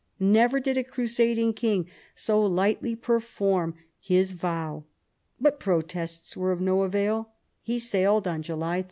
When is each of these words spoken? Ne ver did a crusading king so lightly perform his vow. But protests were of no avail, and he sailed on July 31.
Ne 0.19 0.47
ver 0.47 0.59
did 0.59 0.77
a 0.79 0.83
crusading 0.83 1.53
king 1.53 1.87
so 2.15 2.41
lightly 2.43 2.95
perform 2.95 3.75
his 3.99 4.31
vow. 4.31 4.83
But 5.39 5.59
protests 5.59 6.35
were 6.35 6.51
of 6.51 6.59
no 6.59 6.81
avail, 6.81 7.17
and 7.17 7.25
he 7.61 7.77
sailed 7.77 8.27
on 8.27 8.41
July 8.41 8.77
31. 8.77 8.79